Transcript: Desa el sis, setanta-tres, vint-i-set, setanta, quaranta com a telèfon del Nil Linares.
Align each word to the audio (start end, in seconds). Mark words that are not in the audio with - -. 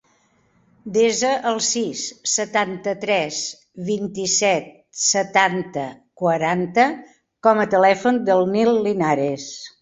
Desa 0.93 1.33
el 1.49 1.59
sis, 1.65 2.05
setanta-tres, 2.35 3.41
vint-i-set, 3.89 4.71
setanta, 5.03 5.85
quaranta 6.23 6.87
com 7.49 7.63
a 7.63 7.69
telèfon 7.77 8.19
del 8.33 8.43
Nil 8.57 8.75
Linares. 8.89 9.47